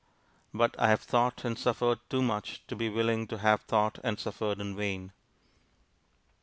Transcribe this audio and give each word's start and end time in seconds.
But 0.51 0.75
I 0.79 0.87
have 0.89 1.01
thought 1.03 1.45
and 1.45 1.59
suffered 1.59 1.99
too 2.09 2.23
much 2.23 2.65
to 2.65 2.75
be 2.75 2.89
willing 2.89 3.27
to 3.27 3.37
have 3.37 3.61
thought 3.61 3.99
and 4.03 4.19
suffered 4.19 4.59
in 4.59 4.75
vain. 4.75 5.11